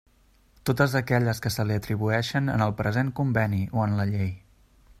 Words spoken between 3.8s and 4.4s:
o en la Llei.